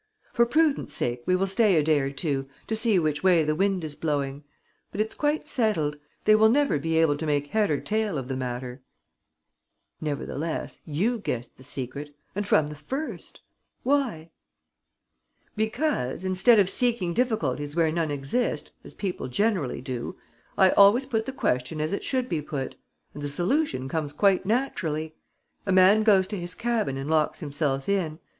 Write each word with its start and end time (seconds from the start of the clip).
For 0.33 0.47
prudence 0.47 0.95
sake 0.95 1.21
we 1.27 1.35
will 1.35 1.45
stay 1.45 1.75
a 1.75 1.83
day 1.83 1.99
or 1.99 2.09
two, 2.09 2.47
to 2.65 2.75
see 2.75 2.97
which 2.97 3.23
way 3.23 3.43
the 3.43 3.53
wind 3.53 3.83
is 3.83 3.95
blowing. 3.95 4.43
But 4.91 4.99
it's 4.99 5.13
quite 5.13 5.47
settled: 5.47 5.95
they 6.25 6.33
will 6.33 6.49
never 6.49 6.79
be 6.79 6.97
able 6.97 7.15
to 7.17 7.25
make 7.27 7.49
head 7.49 7.69
or 7.69 7.79
tail 7.79 8.17
of 8.17 8.27
the 8.27 8.35
matter." 8.35 8.81
"Nevertheless, 10.01 10.79
you 10.85 11.19
guessed 11.19 11.55
the 11.55 11.63
secret 11.63 12.15
and 12.33 12.47
from 12.47 12.65
the 12.65 12.75
first. 12.75 13.41
Why?" 13.83 14.31
"Because, 15.55 16.23
instead 16.23 16.57
of 16.57 16.67
seeking 16.67 17.13
difficulties 17.13 17.75
where 17.75 17.91
none 17.91 18.09
exist, 18.09 18.71
as 18.83 18.95
people 18.95 19.27
generally 19.27 19.81
do, 19.81 20.17
I 20.57 20.71
always 20.71 21.05
put 21.05 21.27
the 21.27 21.31
question 21.31 21.79
as 21.79 21.93
it 21.93 22.03
should 22.03 22.27
be 22.27 22.41
put; 22.41 22.75
and 23.13 23.21
the 23.21 23.29
solution 23.29 23.87
comes 23.87 24.13
quite 24.13 24.47
naturally. 24.47 25.13
A 25.67 25.71
man 25.71 26.01
goes 26.01 26.25
to 26.29 26.39
his 26.39 26.55
cabin 26.55 26.97
and 26.97 27.07
locks 27.07 27.39
himself 27.39 27.87
in. 27.87 28.17